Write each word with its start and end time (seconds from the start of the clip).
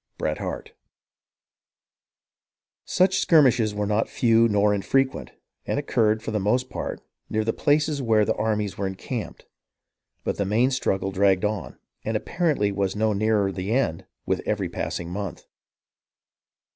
—Bret 0.17 0.39
Harte. 0.39 0.71
Such 2.85 3.19
skirmishes 3.19 3.75
were 3.75 3.85
not 3.85 4.09
few 4.09 4.47
nor 4.47 4.73
infrequent, 4.73 5.33
and 5.67 5.77
occurred, 5.77 6.23
for 6.23 6.31
the 6.31 6.39
most 6.39 6.71
part, 6.71 7.01
near 7.29 7.43
the 7.43 7.53
places 7.53 8.01
where 8.01 8.25
the 8.25 8.33
armies 8.33 8.79
were 8.79 8.87
encamped. 8.87 9.45
But 10.23 10.37
the 10.37 10.43
main 10.45 10.71
struggle 10.71 11.11
dragged 11.11 11.45
on, 11.45 11.77
and 12.03 12.17
apparently 12.17 12.71
was 12.71 12.95
no 12.95 13.13
nearer 13.13 13.51
the 13.51 13.73
end 13.73 14.07
with 14.25 14.41
every 14.43 14.69
passing 14.69 15.11
month. 15.11 15.45